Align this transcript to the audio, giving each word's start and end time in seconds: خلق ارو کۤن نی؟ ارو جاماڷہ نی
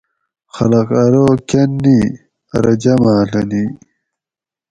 خلق 0.55 0.87
ارو 1.05 1.25
کۤن 1.49 1.69
نی؟ 1.83 1.99
ارو 2.55 2.73
جاماڷہ 2.83 3.41
نی 3.49 3.63